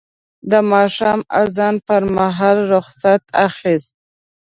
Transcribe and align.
د 0.51 0.53
ماښام 0.71 1.19
اذان 1.41 1.75
پر 1.87 2.01
مهال 2.17 2.57
رخصت 2.73 3.21
اخیست. 3.47 3.95